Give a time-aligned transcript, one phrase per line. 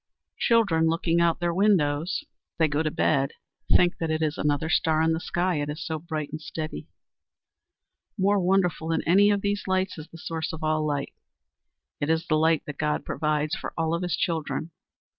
[0.39, 3.33] Children, looking out of their windows as they go to bed,
[3.77, 6.87] think that it is another star in the sky, it is so bright and steady.
[8.17, 11.13] More wonderful than any of these lights is the source of all light.
[11.99, 14.71] It is the light that God provides for all of his children.